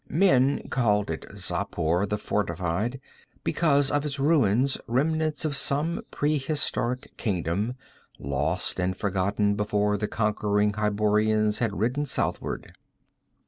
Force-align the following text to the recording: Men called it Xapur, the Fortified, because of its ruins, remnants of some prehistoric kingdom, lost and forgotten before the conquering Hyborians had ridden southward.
Men 0.09 0.67
called 0.69 1.11
it 1.11 1.27
Xapur, 1.31 2.09
the 2.09 2.17
Fortified, 2.17 2.99
because 3.43 3.91
of 3.91 4.03
its 4.03 4.17
ruins, 4.19 4.75
remnants 4.87 5.45
of 5.45 5.55
some 5.55 6.01
prehistoric 6.09 7.15
kingdom, 7.17 7.75
lost 8.17 8.79
and 8.79 8.97
forgotten 8.97 9.53
before 9.53 9.97
the 9.97 10.07
conquering 10.07 10.71
Hyborians 10.71 11.59
had 11.59 11.77
ridden 11.79 12.07
southward. 12.07 12.73